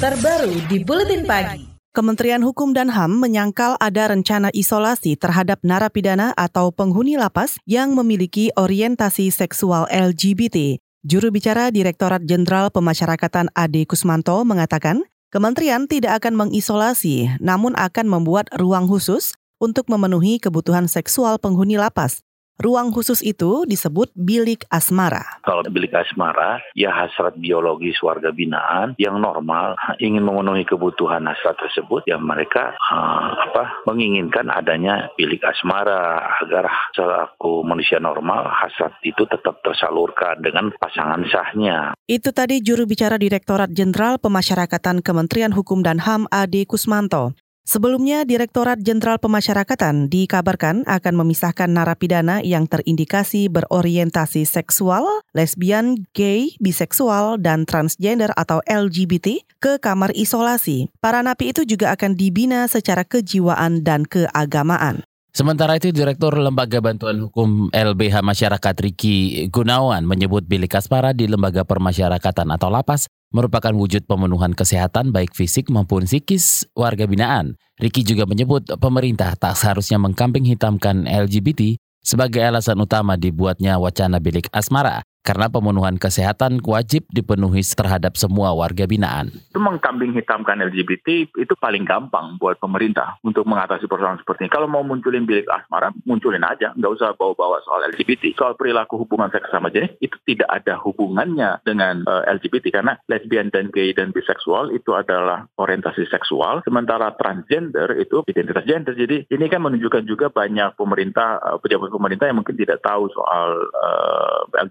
[0.00, 1.68] terbaru di Buletin Pagi.
[1.92, 8.48] Kementerian Hukum dan HAM menyangkal ada rencana isolasi terhadap narapidana atau penghuni lapas yang memiliki
[8.56, 10.80] orientasi seksual LGBT.
[11.04, 18.48] Juru bicara Direktorat Jenderal Pemasyarakatan Ade Kusmanto mengatakan, Kementerian tidak akan mengisolasi, namun akan membuat
[18.56, 22.24] ruang khusus untuk memenuhi kebutuhan seksual penghuni lapas.
[22.60, 25.40] Ruang khusus itu disebut bilik asmara.
[25.40, 32.04] Kalau bilik asmara, ya hasrat biologis warga binaan yang normal ingin memenuhi kebutuhan hasrat tersebut,
[32.04, 39.64] ya mereka uh, apa menginginkan adanya bilik asmara agar selaku manusia normal hasrat itu tetap
[39.64, 41.96] tersalurkan dengan pasangan sahnya.
[42.04, 47.32] Itu tadi juru bicara Direktorat Jenderal Pemasyarakatan Kementerian Hukum dan HAM Ade Kusmanto.
[47.70, 55.06] Sebelumnya, Direktorat Jenderal Pemasyarakatan dikabarkan akan memisahkan narapidana yang terindikasi berorientasi seksual,
[55.38, 60.90] lesbian, gay, biseksual, dan transgender atau LGBT ke kamar isolasi.
[60.98, 65.06] Para napi itu juga akan dibina secara kejiwaan dan keagamaan.
[65.30, 71.62] Sementara itu, Direktur Lembaga Bantuan Hukum LBH Masyarakat Riki Gunawan menyebut bilik aspara di Lembaga
[71.62, 77.54] Permasyarakatan atau Lapas merupakan wujud pemenuhan kesehatan baik fisik maupun psikis warga binaan.
[77.78, 84.50] Riki juga menyebut pemerintah tak seharusnya mengkamping hitamkan LGBT sebagai alasan utama dibuatnya wacana bilik
[84.50, 89.30] asmara karena pemenuhan kesehatan wajib dipenuhi terhadap semua warga binaan.
[89.52, 94.52] Itu mengkambing hitamkan LGBT itu paling gampang buat pemerintah untuk mengatasi persoalan seperti ini.
[94.52, 98.32] Kalau mau munculin bilik asmara, munculin aja, nggak usah bawa-bawa soal LGBT.
[98.34, 102.96] Soal perilaku hubungan seks sama jenis itu tidak ada hubungannya dengan uh, eh, LGBT karena
[103.06, 108.96] lesbian dan gay dan biseksual itu adalah orientasi seksual, sementara transgender itu identitas gender.
[108.96, 113.68] Jadi ini kan menunjukkan juga banyak pemerintah uh, pejabat pemerintah yang mungkin tidak tahu soal
[113.68, 114.64] uh, eh,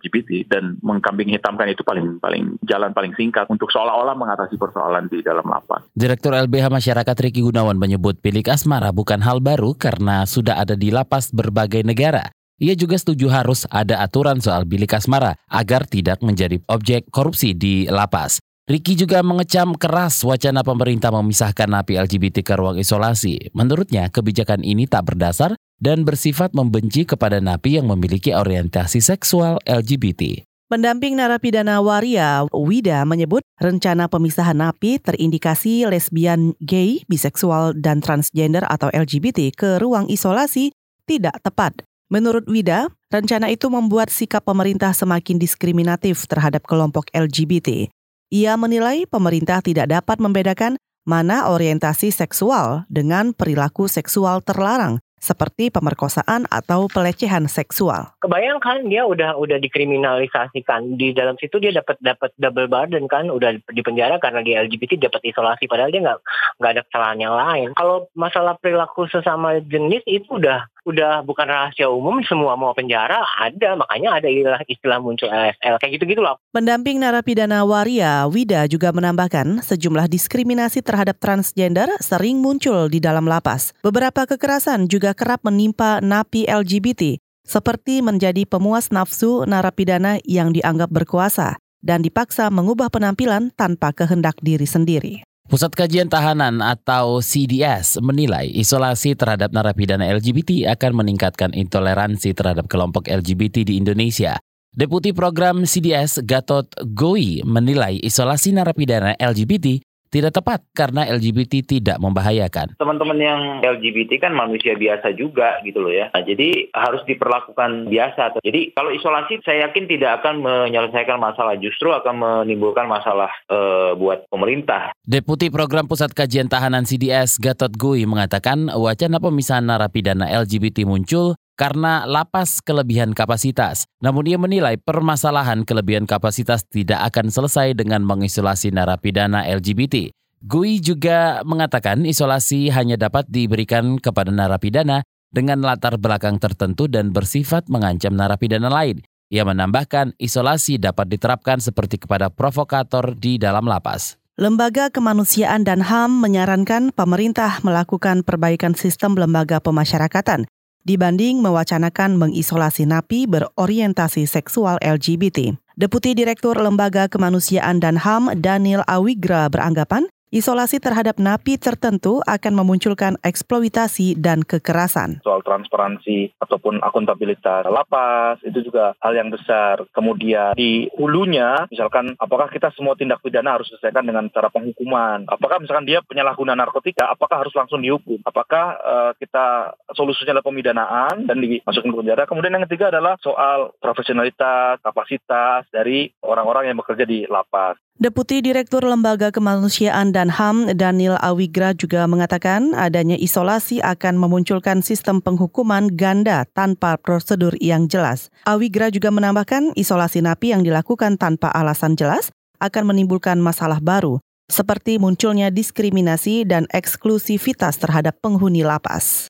[0.45, 5.47] Dan mengkambing hitamkan itu paling paling jalan paling singkat untuk seolah-olah mengatasi persoalan di dalam
[5.47, 5.87] lapas.
[5.97, 10.93] Direktur LBH Masyarakat Riki Gunawan menyebut bilik asmara bukan hal baru karena sudah ada di
[10.93, 12.29] lapas berbagai negara.
[12.59, 17.87] Ia juga setuju harus ada aturan soal bilik asmara agar tidak menjadi objek korupsi di
[17.87, 18.43] lapas.
[18.69, 23.49] Riki juga mengecam keras wacana pemerintah memisahkan napi LGBT ke ruang isolasi.
[23.57, 30.43] Menurutnya, kebijakan ini tak berdasar dan bersifat membenci kepada napi yang memiliki orientasi seksual LGBT.
[30.69, 38.93] Pendamping narapidana waria Wida menyebut rencana pemisahan napi terindikasi lesbian, gay, biseksual, dan transgender atau
[38.93, 40.69] LGBT ke ruang isolasi
[41.09, 41.81] tidak tepat.
[42.13, 47.89] Menurut Wida, rencana itu membuat sikap pemerintah semakin diskriminatif terhadap kelompok LGBT.
[48.29, 56.47] Ia menilai pemerintah tidak dapat membedakan mana orientasi seksual dengan perilaku seksual terlarang seperti pemerkosaan
[56.49, 58.15] atau pelecehan seksual.
[58.23, 63.59] Kebayangkan dia udah udah dikriminalisasikan di dalam situ dia dapat dapat double burden kan udah
[63.69, 66.19] di penjara karena dia LGBT dapat isolasi padahal dia nggak
[66.59, 67.69] nggak ada kesalahan yang lain.
[67.75, 73.75] Kalau masalah perilaku sesama jenis itu udah udah bukan rahasia umum semua mau penjara ada
[73.75, 76.39] makanya ada istilah istilah muncul LSL kayak gitu gitu loh.
[76.55, 83.75] Pendamping narapidana waria Wida juga menambahkan sejumlah diskriminasi terhadap transgender sering muncul di dalam lapas.
[83.83, 91.57] Beberapa kekerasan juga kerap menimpa napi LGBT, seperti menjadi pemuas nafsu narapidana yang dianggap berkuasa
[91.79, 95.28] dan dipaksa mengubah penampilan tanpa kehendak diri sendiri.
[95.49, 103.09] Pusat Kajian Tahanan atau CDS menilai isolasi terhadap narapidana LGBT akan meningkatkan intoleransi terhadap kelompok
[103.09, 104.37] LGBT di Indonesia.
[104.69, 112.75] Deputi Program CDS Gatot Goi menilai isolasi narapidana LGBT tidak tepat karena LGBT tidak membahayakan.
[112.75, 116.09] Teman-teman yang LGBT kan manusia biasa juga gitu loh ya.
[116.11, 118.41] Nah, jadi harus diperlakukan biasa.
[118.41, 124.25] Jadi kalau isolasi saya yakin tidak akan menyelesaikan masalah, justru akan menimbulkan masalah uh, buat
[124.33, 124.91] pemerintah.
[125.05, 132.07] Deputi Program Pusat Kajian Tahanan CDS Gatot Gui mengatakan wacana pemisahan narapidana LGBT muncul karena
[132.07, 133.83] lapas kelebihan kapasitas.
[133.99, 140.15] Namun ia menilai permasalahan kelebihan kapasitas tidak akan selesai dengan mengisolasi narapidana LGBT.
[140.39, 145.03] Gui juga mengatakan isolasi hanya dapat diberikan kepada narapidana
[145.35, 149.03] dengan latar belakang tertentu dan bersifat mengancam narapidana lain.
[149.29, 154.15] Ia menambahkan isolasi dapat diterapkan seperti kepada provokator di dalam lapas.
[154.39, 160.47] Lembaga Kemanusiaan dan HAM menyarankan pemerintah melakukan perbaikan sistem lembaga pemasyarakatan
[160.89, 165.53] dibanding mewacanakan mengisolasi napi berorientasi seksual LGBT.
[165.77, 173.17] Deputi Direktur Lembaga Kemanusiaan dan HAM Daniel Awigra beranggapan isolasi terhadap napi tertentu akan memunculkan
[173.25, 175.21] eksploitasi dan kekerasan.
[175.25, 179.85] Soal transparansi ataupun akuntabilitas lapas itu juga hal yang besar.
[179.93, 185.25] Kemudian di hulunya, misalkan apakah kita semua tindak pidana harus diselesaikan dengan cara penghukuman?
[185.29, 188.21] Apakah misalkan dia penyalahguna narkotika, apakah harus langsung dihukum?
[188.25, 192.23] Apakah uh, kita solusinya adalah pemidanaan dan dimasukin ke penjara?
[192.29, 197.77] Kemudian yang ketiga adalah soal profesionalitas, kapasitas dari orang-orang yang bekerja di lapas.
[197.99, 205.19] Deputi Direktur Lembaga Kemanusiaan dan HAM Daniel Awigra juga mengatakan adanya isolasi akan memunculkan sistem
[205.19, 208.31] penghukuman ganda tanpa prosedur yang jelas.
[208.47, 212.31] Awigra juga menambahkan isolasi napi yang dilakukan tanpa alasan jelas
[212.63, 219.27] akan menimbulkan masalah baru, seperti munculnya diskriminasi dan eksklusivitas terhadap penghuni lapas.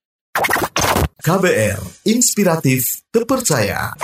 [1.25, 3.97] KBR, inspiratif, terpercaya.